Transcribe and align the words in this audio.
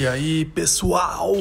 E 0.00 0.06
aí, 0.06 0.46
pessoal? 0.46 1.34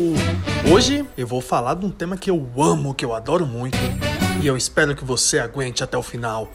Hoje 0.69 1.07
eu 1.17 1.25
vou 1.25 1.39
falar 1.39 1.75
de 1.75 1.85
um 1.85 1.89
tema 1.89 2.17
que 2.17 2.29
eu 2.29 2.51
amo, 2.57 2.93
que 2.93 3.05
eu 3.05 3.15
adoro 3.15 3.45
muito, 3.45 3.77
e 4.43 4.45
eu 4.45 4.57
espero 4.57 4.93
que 4.93 5.05
você 5.05 5.39
aguente 5.39 5.81
até 5.81 5.97
o 5.97 6.03
final. 6.03 6.51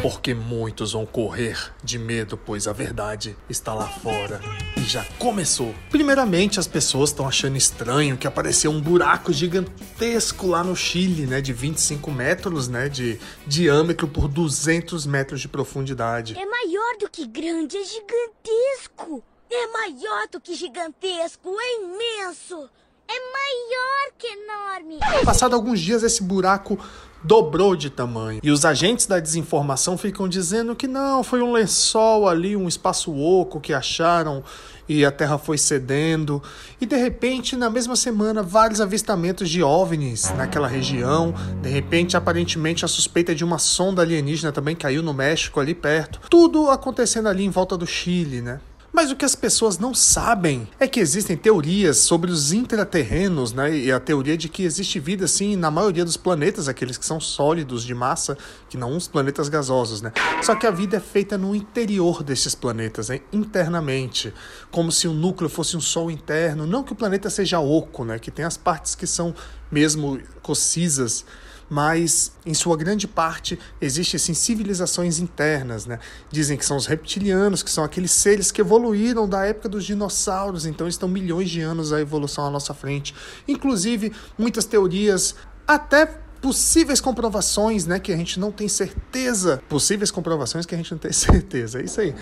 Porque 0.00 0.32
muitos 0.32 0.92
vão 0.92 1.04
correr 1.04 1.58
de 1.82 1.98
medo, 1.98 2.36
pois 2.36 2.68
a 2.68 2.72
verdade 2.72 3.36
está 3.50 3.74
lá 3.74 3.88
fora 3.88 4.40
e 4.76 4.82
já 4.82 5.04
começou. 5.18 5.74
Primeiramente, 5.90 6.60
as 6.60 6.68
pessoas 6.68 7.10
estão 7.10 7.26
achando 7.26 7.56
estranho 7.56 8.16
que 8.16 8.28
apareceu 8.28 8.70
um 8.70 8.80
buraco 8.80 9.32
gigantesco 9.32 10.46
lá 10.46 10.62
no 10.62 10.76
Chile, 10.76 11.26
né, 11.26 11.40
de 11.40 11.52
25 11.52 12.08
metros, 12.12 12.68
né, 12.68 12.88
de 12.88 13.18
diâmetro 13.44 14.06
por 14.06 14.28
200 14.28 15.04
metros 15.06 15.40
de 15.40 15.48
profundidade. 15.48 16.38
É 16.38 16.46
maior 16.46 16.98
do 17.00 17.10
que 17.10 17.26
grande, 17.26 17.76
é 17.76 17.84
gigantesco. 17.84 19.24
É 19.50 19.66
maior 19.68 20.26
do 20.30 20.40
que 20.40 20.54
gigantesco, 20.54 21.48
é 21.58 21.74
imenso. 21.82 22.68
É 23.08 23.14
maior 23.32 24.12
que 24.18 24.26
enorme. 24.26 25.24
Passado 25.24 25.54
alguns 25.54 25.80
dias, 25.80 26.02
esse 26.02 26.22
buraco 26.22 26.78
dobrou 27.22 27.76
de 27.76 27.88
tamanho. 27.90 28.40
E 28.42 28.50
os 28.50 28.64
agentes 28.64 29.06
da 29.06 29.20
desinformação 29.20 29.96
ficam 29.96 30.28
dizendo 30.28 30.74
que 30.74 30.86
não, 30.86 31.22
foi 31.22 31.40
um 31.40 31.52
lençol 31.52 32.28
ali, 32.28 32.56
um 32.56 32.68
espaço 32.68 33.14
oco 33.16 33.60
que 33.60 33.72
acharam 33.72 34.42
e 34.88 35.04
a 35.04 35.10
Terra 35.10 35.38
foi 35.38 35.58
cedendo. 35.58 36.42
E 36.80 36.86
de 36.86 36.96
repente, 36.96 37.56
na 37.56 37.68
mesma 37.68 37.96
semana, 37.96 38.42
vários 38.42 38.80
avistamentos 38.80 39.48
de 39.48 39.62
OVNIs 39.62 40.32
naquela 40.36 40.68
região. 40.68 41.34
De 41.62 41.68
repente, 41.68 42.16
aparentemente, 42.16 42.84
a 42.84 42.88
suspeita 42.88 43.34
de 43.34 43.44
uma 43.44 43.58
sonda 43.58 44.02
alienígena 44.02 44.52
também 44.52 44.76
caiu 44.76 45.02
no 45.02 45.12
México, 45.12 45.58
ali 45.58 45.74
perto. 45.74 46.20
Tudo 46.30 46.70
acontecendo 46.70 47.28
ali 47.28 47.44
em 47.44 47.50
volta 47.50 47.76
do 47.76 47.86
Chile, 47.86 48.40
né? 48.40 48.60
Mas 48.92 49.10
o 49.10 49.16
que 49.16 49.24
as 49.24 49.34
pessoas 49.34 49.78
não 49.78 49.94
sabem 49.94 50.68
é 50.80 50.88
que 50.88 51.00
existem 51.00 51.36
teorias 51.36 51.98
sobre 51.98 52.30
os 52.30 52.52
intraterrenos, 52.52 53.52
né? 53.52 53.76
E 53.76 53.92
a 53.92 54.00
teoria 54.00 54.36
de 54.36 54.48
que 54.48 54.62
existe 54.62 54.98
vida, 54.98 55.26
sim, 55.26 55.56
na 55.56 55.70
maioria 55.70 56.04
dos 56.04 56.16
planetas, 56.16 56.68
aqueles 56.68 56.96
que 56.96 57.04
são 57.04 57.20
sólidos 57.20 57.84
de 57.84 57.94
massa, 57.94 58.38
que 58.68 58.76
não 58.76 58.96
os 58.96 59.06
planetas 59.06 59.48
gasosos, 59.48 60.00
né? 60.00 60.12
Só 60.42 60.54
que 60.54 60.66
a 60.66 60.70
vida 60.70 60.96
é 60.96 61.00
feita 61.00 61.36
no 61.36 61.54
interior 61.54 62.22
desses 62.22 62.54
planetas, 62.54 63.08
né? 63.08 63.20
internamente, 63.32 64.32
como 64.70 64.90
se 64.90 65.06
o 65.06 65.12
núcleo 65.12 65.50
fosse 65.50 65.76
um 65.76 65.80
sol 65.80 66.10
interno. 66.10 66.66
Não 66.66 66.82
que 66.82 66.92
o 66.92 66.96
planeta 66.96 67.28
seja 67.28 67.60
oco, 67.60 68.04
né? 68.04 68.18
Que 68.18 68.30
tem 68.30 68.44
as 68.44 68.56
partes 68.56 68.94
que 68.94 69.06
são 69.06 69.34
mesmo 69.70 70.20
cocisas 70.42 71.24
mas 71.68 72.32
em 72.44 72.54
sua 72.54 72.76
grande 72.76 73.06
parte 73.06 73.58
existem 73.80 74.16
assim, 74.16 74.34
civilizações 74.34 75.18
internas. 75.18 75.86
Né? 75.86 75.98
Dizem 76.30 76.56
que 76.56 76.64
são 76.64 76.76
os 76.76 76.86
reptilianos, 76.86 77.62
que 77.62 77.70
são 77.70 77.84
aqueles 77.84 78.10
seres 78.10 78.50
que 78.50 78.60
evoluíram 78.60 79.28
da 79.28 79.44
época 79.44 79.68
dos 79.68 79.84
dinossauros, 79.84 80.66
então 80.66 80.86
estão 80.86 81.08
milhões 81.08 81.50
de 81.50 81.60
anos 81.60 81.92
a 81.92 82.00
evolução 82.00 82.46
à 82.46 82.50
nossa 82.50 82.74
frente. 82.74 83.14
Inclusive, 83.46 84.12
muitas 84.38 84.64
teorias 84.64 85.34
até 85.66 86.06
possíveis 86.40 87.00
comprovações, 87.00 87.86
né, 87.86 87.98
que 87.98 88.12
a 88.12 88.16
gente 88.16 88.38
não 88.38 88.52
tem 88.52 88.68
certeza, 88.68 89.60
possíveis 89.68 90.10
comprovações 90.10 90.64
que 90.64 90.74
a 90.74 90.78
gente 90.78 90.92
não 90.92 90.98
tem 90.98 91.10
certeza, 91.12 91.80
é 91.80 91.84
isso 91.84 92.00
aí. 92.00 92.14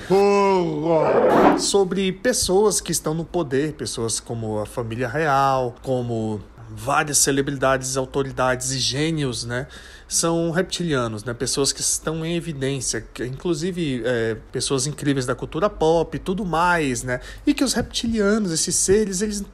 Sobre 1.59 2.11
pessoas 2.13 2.81
que 2.81 2.93
estão 2.93 3.13
no 3.13 3.25
poder, 3.25 3.75
pessoas 3.75 4.21
como 4.21 4.61
a 4.61 4.67
família 4.67 5.09
real, 5.09 5.75
como 5.83 6.41
várias 6.71 7.19
celebridades, 7.19 7.97
autoridades 7.97 8.71
e 8.73 8.79
gênios, 8.79 9.45
né, 9.45 9.67
são 10.09 10.51
reptilianos, 10.51 11.25
né, 11.25 11.35
pessoas 11.35 11.73
que 11.73 11.81
estão 11.81 12.25
em 12.25 12.37
evidência, 12.37 13.07
inclusive 13.21 14.03
é, 14.05 14.37
pessoas 14.53 14.87
incríveis 14.87 15.27
da 15.27 15.35
cultura 15.35 15.69
pop, 15.71 16.17
e 16.17 16.21
tudo 16.21 16.45
mais, 16.45 17.03
né, 17.03 17.21
e 17.47 17.55
que 17.55 17.65
os 17.65 17.73
reptilianos, 17.73 18.53
esses 18.53 18.75
seres, 18.77 19.23
eles 19.23 19.45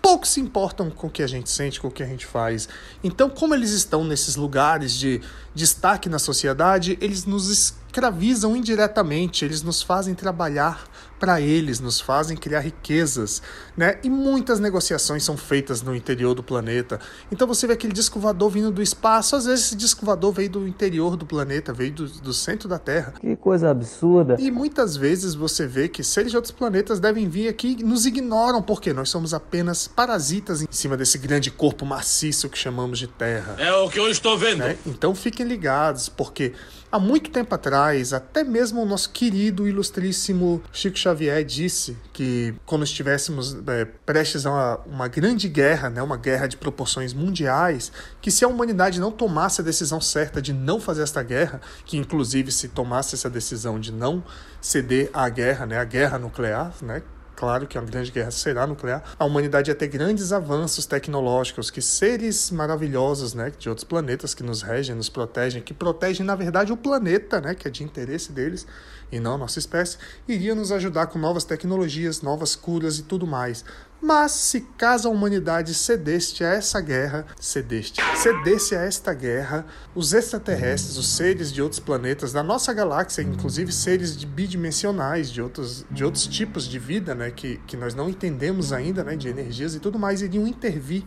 pouco 0.00 0.26
se 0.26 0.40
importam 0.40 0.88
com 0.90 1.08
o 1.08 1.10
que 1.10 1.22
a 1.22 1.26
gente 1.26 1.50
sente, 1.50 1.78
com 1.78 1.88
o 1.88 1.90
que 1.90 2.02
a 2.02 2.06
gente 2.06 2.24
faz. 2.24 2.66
Então, 3.04 3.28
como 3.28 3.54
eles 3.54 3.72
estão 3.72 4.04
nesses 4.04 4.36
lugares 4.36 4.94
de 4.94 5.20
destaque 5.54 6.08
na 6.08 6.18
sociedade, 6.18 6.96
eles 7.00 7.26
nos 7.26 7.50
escravizam 7.50 8.56
indiretamente, 8.56 9.44
eles 9.44 9.62
nos 9.62 9.82
fazem 9.82 10.14
trabalhar 10.14 10.88
para 11.18 11.40
eles, 11.40 11.80
nos 11.80 12.00
fazem 12.00 12.36
criar 12.36 12.60
riquezas, 12.60 13.42
né? 13.76 13.98
E 14.02 14.10
muitas 14.10 14.60
negociações 14.60 15.24
são 15.24 15.36
feitas 15.36 15.82
no 15.82 15.94
interior 15.94 16.34
do 16.34 16.42
planeta. 16.42 17.00
Então 17.30 17.46
você 17.46 17.66
vê 17.66 17.72
aquele 17.74 17.92
disco 17.92 18.18
voador 18.18 18.50
vindo 18.50 18.70
do 18.70 18.82
espaço, 18.82 19.36
às 19.36 19.46
vezes 19.46 19.66
esse 19.66 19.76
disco 19.76 20.04
voador 20.04 20.32
veio 20.32 20.50
do 20.50 20.68
interior 20.68 21.16
do 21.16 21.26
planeta, 21.26 21.72
veio 21.72 21.92
do, 21.92 22.08
do 22.08 22.32
centro 22.32 22.68
da 22.68 22.78
Terra. 22.78 23.14
Que 23.20 23.36
coisa 23.36 23.70
absurda. 23.70 24.36
E 24.38 24.50
muitas 24.50 24.96
vezes 24.96 25.34
você 25.34 25.66
vê 25.66 25.88
que 25.88 26.02
seres 26.02 26.30
de 26.30 26.36
outros 26.36 26.52
planetas 26.52 27.00
devem 27.00 27.28
vir 27.28 27.48
aqui 27.48 27.76
e 27.78 27.82
nos 27.82 28.06
ignoram, 28.06 28.62
porque 28.62 28.92
nós 28.92 29.08
somos 29.08 29.34
apenas 29.34 29.88
parasitas 29.88 30.62
em 30.62 30.68
cima 30.70 30.96
desse 30.96 31.18
grande 31.18 31.50
corpo 31.50 31.84
maciço 31.84 32.48
que 32.48 32.58
chamamos 32.58 32.98
de 32.98 33.06
Terra. 33.06 33.56
É 33.58 33.72
o 33.72 33.88
que 33.88 33.98
eu 33.98 34.08
estou 34.08 34.36
vendo. 34.36 34.58
Né? 34.58 34.78
Então 34.86 35.14
fiquem 35.14 35.46
ligados, 35.46 36.08
porque 36.08 36.52
há 36.90 36.98
muito 36.98 37.30
tempo 37.30 37.54
atrás, 37.54 38.12
até 38.12 38.44
mesmo 38.44 38.82
o 38.82 38.86
nosso 38.86 39.10
querido, 39.10 39.66
ilustríssimo 39.68 40.62
Chico 40.72 40.98
Xavier 41.08 41.44
disse 41.44 41.96
que 42.12 42.54
quando 42.66 42.84
estivéssemos 42.84 43.56
é, 43.66 43.84
prestes 43.84 44.44
a 44.44 44.50
uma, 44.50 44.76
uma, 44.86 45.08
grande 45.08 45.48
guerra, 45.48 45.88
né, 45.88 46.02
uma 46.02 46.16
guerra 46.16 46.46
de 46.46 46.56
proporções 46.56 47.14
mundiais, 47.14 47.90
que 48.20 48.30
se 48.30 48.44
a 48.44 48.48
humanidade 48.48 49.00
não 49.00 49.10
tomasse 49.10 49.60
a 49.60 49.64
decisão 49.64 50.00
certa 50.00 50.42
de 50.42 50.52
não 50.52 50.80
fazer 50.80 51.02
esta 51.02 51.22
guerra, 51.22 51.60
que 51.84 51.96
inclusive 51.96 52.52
se 52.52 52.68
tomasse 52.68 53.14
essa 53.14 53.30
decisão 53.30 53.80
de 53.80 53.92
não 53.92 54.22
ceder 54.60 55.10
à 55.12 55.28
guerra, 55.28 55.66
né, 55.66 55.78
a 55.78 55.84
guerra 55.84 56.18
nuclear, 56.18 56.72
né, 56.82 57.02
claro 57.38 57.68
que 57.68 57.78
a 57.78 57.80
grande 57.80 58.10
guerra 58.10 58.32
será 58.32 58.66
nuclear, 58.66 59.00
a 59.16 59.24
humanidade 59.24 59.70
ia 59.70 59.74
ter 59.76 59.86
grandes 59.86 60.32
avanços 60.32 60.86
tecnológicos, 60.86 61.70
que 61.70 61.80
seres 61.80 62.50
maravilhosos, 62.50 63.32
né, 63.32 63.52
de 63.56 63.68
outros 63.68 63.84
planetas 63.84 64.34
que 64.34 64.42
nos 64.42 64.60
regem, 64.60 64.96
nos 64.96 65.08
protegem, 65.08 65.62
que 65.62 65.72
protegem 65.72 66.26
na 66.26 66.34
verdade 66.34 66.72
o 66.72 66.76
planeta, 66.76 67.40
né, 67.40 67.54
que 67.54 67.68
é 67.68 67.70
de 67.70 67.84
interesse 67.84 68.32
deles 68.32 68.66
e 69.12 69.20
não 69.20 69.36
a 69.36 69.38
nossa 69.38 69.60
espécie, 69.60 69.98
iriam 70.26 70.56
nos 70.56 70.72
ajudar 70.72 71.06
com 71.06 71.18
novas 71.20 71.44
tecnologias, 71.44 72.22
novas 72.22 72.56
curas 72.56 72.98
e 72.98 73.04
tudo 73.04 73.24
mais. 73.24 73.64
Mas 74.00 74.32
se 74.32 74.60
caso 74.76 75.08
a 75.08 75.10
humanidade 75.10 75.74
cedeste 75.74 76.44
a 76.44 76.48
essa 76.48 76.80
guerra, 76.80 77.26
cedeste, 77.38 78.00
cedesse 78.16 78.76
a 78.76 78.82
esta 78.82 79.12
guerra, 79.12 79.66
os 79.92 80.12
extraterrestres, 80.12 80.96
os 80.96 81.08
seres 81.08 81.52
de 81.52 81.60
outros 81.60 81.80
planetas 81.80 82.32
da 82.32 82.42
nossa 82.42 82.72
galáxia, 82.72 83.22
inclusive 83.22 83.72
seres 83.72 84.16
de 84.16 84.24
bidimensionais, 84.24 85.30
de 85.30 85.42
outros, 85.42 85.84
de 85.90 86.04
outros 86.04 86.28
tipos 86.28 86.68
de 86.68 86.78
vida, 86.78 87.12
né, 87.12 87.32
que, 87.32 87.60
que 87.66 87.76
nós 87.76 87.94
não 87.94 88.08
entendemos 88.08 88.72
ainda, 88.72 89.02
né, 89.02 89.16
de 89.16 89.28
energias 89.28 89.74
e 89.74 89.80
tudo 89.80 89.98
mais, 89.98 90.22
iriam 90.22 90.46
intervir 90.46 91.04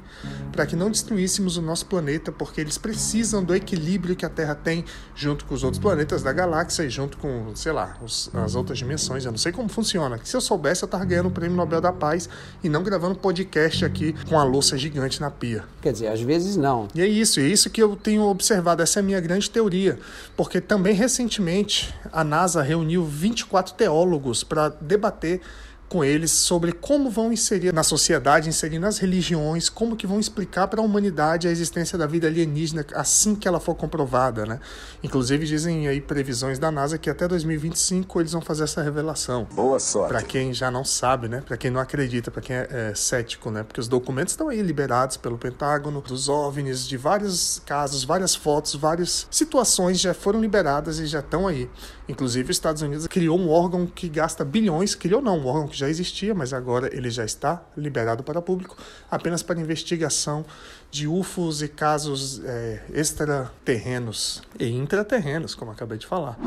para 0.51 0.65
que 0.65 0.75
não 0.75 0.91
destruíssemos 0.91 1.55
o 1.55 1.61
nosso 1.61 1.85
planeta, 1.85 2.29
porque 2.31 2.59
eles 2.59 2.77
precisam 2.77 3.41
do 3.41 3.55
equilíbrio 3.55 4.17
que 4.17 4.25
a 4.25 4.29
Terra 4.29 4.53
tem 4.53 4.83
junto 5.15 5.45
com 5.45 5.55
os 5.55 5.63
outros 5.63 5.81
planetas 5.81 6.21
da 6.23 6.33
galáxia 6.33 6.83
e 6.83 6.89
junto 6.89 7.17
com, 7.17 7.55
sei 7.55 7.71
lá, 7.71 7.97
os, 8.01 8.29
as 8.33 8.53
outras 8.53 8.77
dimensões. 8.77 9.23
Eu 9.23 9.31
não 9.31 9.37
sei 9.37 9.53
como 9.53 9.69
funciona. 9.69 10.19
Se 10.23 10.35
eu 10.35 10.41
soubesse, 10.41 10.83
eu 10.83 10.87
estaria 10.87 11.05
ganhando 11.05 11.29
o 11.29 11.31
Prêmio 11.31 11.55
Nobel 11.55 11.79
da 11.79 11.93
Paz 11.93 12.27
e 12.61 12.67
não 12.67 12.80
gravando 12.81 13.15
podcast 13.15 13.85
aqui 13.85 14.13
com 14.27 14.39
a 14.39 14.43
louça 14.43 14.77
gigante 14.77 15.21
na 15.21 15.29
pia. 15.29 15.63
Quer 15.81 15.93
dizer, 15.93 16.07
às 16.07 16.21
vezes 16.21 16.55
não. 16.55 16.87
E 16.93 17.01
é 17.01 17.07
isso, 17.07 17.39
é 17.39 17.43
isso 17.43 17.69
que 17.69 17.81
eu 17.81 17.95
tenho 17.95 18.23
observado, 18.23 18.81
essa 18.81 18.99
é 18.99 19.01
a 19.01 19.03
minha 19.03 19.19
grande 19.19 19.49
teoria. 19.49 19.99
Porque 20.35 20.59
também 20.59 20.93
recentemente 20.93 21.93
a 22.11 22.23
NASA 22.23 22.61
reuniu 22.61 23.05
24 23.05 23.73
teólogos 23.73 24.43
para 24.43 24.69
debater 24.69 25.41
com 25.91 26.05
eles 26.05 26.31
sobre 26.31 26.71
como 26.71 27.09
vão 27.09 27.33
inserir 27.33 27.73
na 27.73 27.83
sociedade, 27.83 28.47
inserir 28.47 28.79
nas 28.79 28.97
religiões, 28.97 29.67
como 29.67 29.97
que 29.97 30.07
vão 30.07 30.21
explicar 30.21 30.69
para 30.69 30.79
a 30.79 30.83
humanidade 30.85 31.49
a 31.49 31.51
existência 31.51 31.97
da 31.97 32.07
vida 32.07 32.27
alienígena 32.27 32.85
assim 32.95 33.35
que 33.35 33.45
ela 33.45 33.59
for 33.59 33.75
comprovada, 33.75 34.45
né? 34.45 34.61
Inclusive 35.03 35.45
dizem 35.45 35.89
aí 35.89 35.99
previsões 35.99 36.57
da 36.57 36.71
NASA 36.71 36.97
que 36.97 37.09
até 37.09 37.27
2025 37.27 38.21
eles 38.21 38.31
vão 38.31 38.39
fazer 38.39 38.63
essa 38.63 38.81
revelação. 38.81 39.45
Boa 39.53 39.81
sorte. 39.81 40.07
Para 40.07 40.21
quem 40.21 40.53
já 40.53 40.71
não 40.71 40.85
sabe, 40.85 41.27
né? 41.27 41.43
Para 41.45 41.57
quem 41.57 41.69
não 41.69 41.81
acredita, 41.81 42.31
para 42.31 42.41
quem 42.41 42.55
é, 42.55 42.67
é, 42.71 42.95
cético, 42.95 43.51
né? 43.51 43.61
Porque 43.61 43.81
os 43.81 43.89
documentos 43.89 44.31
estão 44.31 44.47
aí 44.47 44.61
liberados 44.61 45.17
pelo 45.17 45.37
Pentágono, 45.37 45.99
dos 45.99 46.29
OVNIs, 46.29 46.87
de 46.87 46.95
vários 46.95 47.61
casos, 47.65 48.05
várias 48.05 48.33
fotos, 48.33 48.75
várias 48.75 49.27
situações 49.29 49.99
já 49.99 50.13
foram 50.13 50.39
liberadas 50.39 50.99
e 50.99 51.05
já 51.05 51.19
estão 51.19 51.49
aí. 51.49 51.69
Inclusive 52.07 52.49
os 52.49 52.55
Estados 52.55 52.81
Unidos 52.81 53.07
criou 53.07 53.37
um 53.37 53.49
órgão 53.49 53.85
que 53.85 54.07
gasta 54.07 54.45
bilhões, 54.45 54.95
criou 54.95 55.21
não, 55.21 55.37
um 55.37 55.47
órgão 55.47 55.67
que 55.67 55.80
já 55.81 55.89
existia, 55.89 56.33
mas 56.33 56.53
agora 56.53 56.95
ele 56.95 57.09
já 57.09 57.25
está 57.25 57.61
liberado 57.75 58.23
para 58.23 58.41
público, 58.41 58.77
apenas 59.09 59.43
para 59.43 59.59
investigação 59.59 60.45
de 60.89 61.07
UFOs 61.07 61.61
e 61.61 61.67
casos 61.67 62.41
é, 62.43 62.83
extraterrenos 62.93 64.41
e 64.59 64.69
intraterrenos, 64.69 65.55
como 65.55 65.71
acabei 65.71 65.97
de 65.97 66.05
falar. 66.05 66.37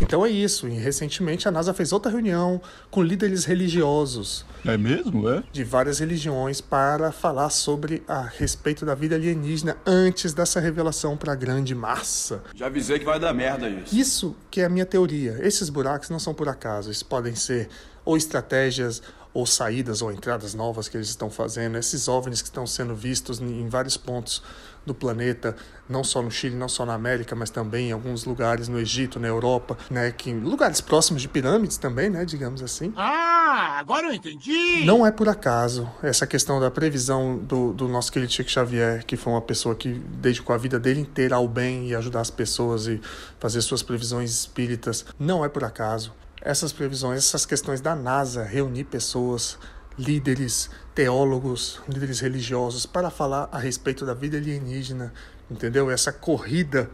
Então 0.00 0.24
é 0.24 0.30
isso. 0.30 0.68
E 0.68 0.72
recentemente 0.72 1.46
a 1.46 1.50
NASA 1.50 1.74
fez 1.74 1.92
outra 1.92 2.10
reunião 2.10 2.60
com 2.90 3.02
líderes 3.02 3.44
religiosos. 3.44 4.44
É 4.64 4.76
mesmo, 4.76 5.28
é? 5.28 5.42
De 5.52 5.64
várias 5.64 5.98
religiões 5.98 6.60
para 6.60 7.12
falar 7.12 7.50
sobre 7.50 8.02
a 8.06 8.22
respeito 8.22 8.84
da 8.84 8.94
vida 8.94 9.14
alienígena 9.14 9.76
antes 9.86 10.32
dessa 10.32 10.60
revelação 10.60 11.16
para 11.16 11.32
a 11.32 11.36
grande 11.36 11.74
massa. 11.74 12.42
Já 12.54 12.66
avisei 12.66 12.98
que 12.98 13.04
vai 13.04 13.18
dar 13.18 13.32
merda 13.32 13.68
isso. 13.68 13.96
Isso 13.96 14.36
que 14.50 14.60
é 14.60 14.64
a 14.64 14.68
minha 14.68 14.86
teoria. 14.86 15.38
Esses 15.40 15.68
buracos 15.68 16.10
não 16.10 16.18
são 16.18 16.34
por 16.34 16.48
acaso. 16.48 16.88
Eles 16.88 17.02
podem 17.02 17.34
ser 17.34 17.68
ou 18.04 18.16
estratégias 18.16 19.02
ou 19.32 19.46
saídas 19.46 20.02
ou 20.02 20.10
entradas 20.10 20.54
novas 20.54 20.88
que 20.88 20.96
eles 20.96 21.08
estão 21.08 21.30
fazendo, 21.30 21.78
esses 21.78 22.08
OVNIs 22.08 22.42
que 22.42 22.48
estão 22.48 22.66
sendo 22.66 22.94
vistos 22.94 23.40
em 23.40 23.68
vários 23.68 23.96
pontos 23.96 24.42
do 24.84 24.94
planeta, 24.94 25.54
não 25.88 26.02
só 26.02 26.22
no 26.22 26.30
Chile, 26.30 26.56
não 26.56 26.68
só 26.68 26.86
na 26.86 26.94
América, 26.94 27.34
mas 27.34 27.50
também 27.50 27.90
em 27.90 27.92
alguns 27.92 28.24
lugares 28.24 28.66
no 28.66 28.78
Egito, 28.78 29.20
na 29.20 29.28
Europa, 29.28 29.76
né, 29.90 30.10
que 30.10 30.32
lugares 30.32 30.80
próximos 30.80 31.20
de 31.22 31.28
pirâmides 31.28 31.76
também, 31.76 32.08
né, 32.08 32.24
digamos 32.24 32.62
assim. 32.62 32.92
Ah, 32.96 33.76
agora 33.78 34.06
eu 34.06 34.14
entendi. 34.14 34.84
Não 34.84 35.06
é 35.06 35.10
por 35.10 35.28
acaso 35.28 35.88
essa 36.02 36.26
questão 36.26 36.58
da 36.58 36.70
previsão 36.70 37.38
do, 37.38 37.72
do 37.72 37.88
nosso 37.88 38.10
querido 38.10 38.32
Chico 38.32 38.50
Xavier, 38.50 39.04
que 39.04 39.16
foi 39.16 39.32
uma 39.32 39.42
pessoa 39.42 39.74
que 39.74 39.92
dedicou 39.92 40.54
a 40.54 40.58
vida 40.58 40.78
dele 40.78 41.00
inteira 41.00 41.36
ao 41.36 41.46
bem 41.46 41.88
e 41.88 41.94
ajudar 41.94 42.20
as 42.20 42.30
pessoas 42.30 42.86
e 42.86 43.00
fazer 43.38 43.60
suas 43.60 43.82
previsões 43.82 44.30
espíritas. 44.30 45.04
Não 45.18 45.44
é 45.44 45.48
por 45.48 45.64
acaso 45.64 46.12
essas 46.40 46.72
previsões, 46.72 47.18
essas 47.18 47.44
questões 47.44 47.80
da 47.80 47.94
NASA, 47.94 48.42
reunir 48.42 48.84
pessoas, 48.84 49.58
líderes, 49.98 50.70
teólogos, 50.94 51.80
líderes 51.88 52.20
religiosos 52.20 52.86
para 52.86 53.10
falar 53.10 53.48
a 53.52 53.58
respeito 53.58 54.06
da 54.06 54.14
vida 54.14 54.36
alienígena, 54.36 55.12
entendeu? 55.50 55.90
Essa 55.90 56.12
corrida 56.12 56.90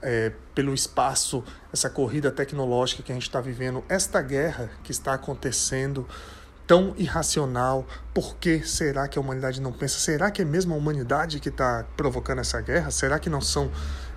é, 0.00 0.32
pelo 0.54 0.72
espaço, 0.72 1.44
essa 1.72 1.90
corrida 1.90 2.30
tecnológica 2.30 3.02
que 3.02 3.12
a 3.12 3.14
gente 3.14 3.28
está 3.28 3.40
vivendo, 3.40 3.84
esta 3.88 4.22
guerra 4.22 4.70
que 4.82 4.92
está 4.92 5.14
acontecendo 5.14 6.06
tão 6.66 6.94
irracional. 6.98 7.86
Por 8.12 8.36
que 8.36 8.60
será 8.60 9.08
que 9.08 9.18
a 9.18 9.22
humanidade 9.22 9.60
não 9.60 9.72
pensa? 9.72 9.98
Será 9.98 10.30
que 10.30 10.42
é 10.42 10.44
mesmo 10.44 10.74
a 10.74 10.76
humanidade 10.76 11.40
que 11.40 11.48
está 11.48 11.84
provocando 11.96 12.40
essa 12.40 12.60
guerra? 12.60 12.90
Será 12.90 13.18
que 13.18 13.30
não 13.30 13.40
são 13.40 13.70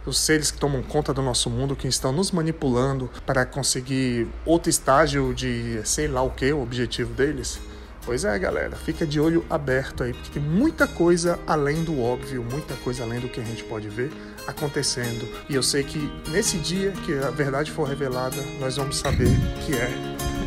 os 0.05 0.19
seres 0.19 0.51
que 0.51 0.57
tomam 0.57 0.81
conta 0.81 1.13
do 1.13 1.21
nosso 1.21 1.49
mundo, 1.49 1.75
que 1.75 1.87
estão 1.87 2.11
nos 2.11 2.31
manipulando 2.31 3.09
para 3.25 3.45
conseguir 3.45 4.27
outro 4.45 4.69
estágio 4.69 5.33
de 5.33 5.81
sei 5.83 6.07
lá 6.07 6.21
o 6.21 6.29
que, 6.29 6.51
o 6.51 6.61
objetivo 6.61 7.13
deles? 7.13 7.59
Pois 8.03 8.25
é, 8.25 8.37
galera, 8.39 8.75
fica 8.75 9.05
de 9.05 9.19
olho 9.19 9.45
aberto 9.47 10.03
aí, 10.03 10.13
porque 10.13 10.31
tem 10.31 10.41
muita 10.41 10.87
coisa 10.87 11.39
além 11.45 11.83
do 11.83 12.01
óbvio, 12.01 12.43
muita 12.43 12.73
coisa 12.77 13.03
além 13.03 13.19
do 13.19 13.29
que 13.29 13.39
a 13.39 13.43
gente 13.43 13.63
pode 13.63 13.89
ver 13.89 14.11
acontecendo. 14.47 15.27
E 15.47 15.53
eu 15.53 15.61
sei 15.61 15.83
que 15.83 16.11
nesse 16.29 16.57
dia 16.57 16.91
que 16.91 17.13
a 17.19 17.29
verdade 17.29 17.71
for 17.71 17.87
revelada, 17.87 18.41
nós 18.59 18.77
vamos 18.77 18.97
saber 18.97 19.29
que 19.65 19.75
é 19.75 19.89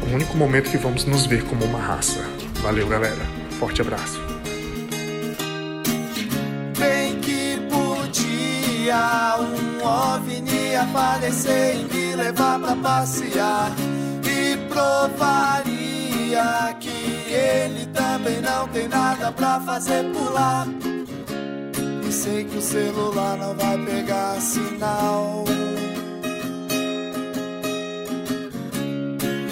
o 0.03 0.15
único 0.15 0.37
momento 0.37 0.69
que 0.69 0.77
vamos 0.77 1.05
nos 1.05 1.27
ver 1.27 1.45
como 1.45 1.65
uma 1.65 1.79
raça. 1.79 2.21
Valeu, 2.61 2.89
galera. 2.89 3.25
Forte 3.59 3.81
abraço. 3.81 4.34
Podia 8.95 9.37
um 9.41 9.83
OVNI 9.85 10.77
aparecer 10.77 11.77
e 11.77 11.85
me 11.93 12.15
levar 12.17 12.61
pra 12.61 12.77
passear 12.77 13.73
e 14.25 14.57
provaria 14.69 16.45
que 16.79 17.33
ele 17.33 17.87
também 17.87 18.41
não 18.41 18.69
tem 18.69 18.87
nada 18.89 19.33
pra 19.33 19.61
fazer 19.61 20.05
por 20.13 20.33
lá. 20.33 20.67
E 22.07 22.13
sei 22.13 22.45
que 22.45 22.59
o 22.59 22.63
celular 22.63 23.37
não 23.37 23.55
vai 23.55 23.77
pegar 23.79 24.41
sinal. 24.41 25.45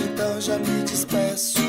Então 0.04 0.40
já 0.40 0.56
me 0.58 0.84
despeço. 0.84 1.61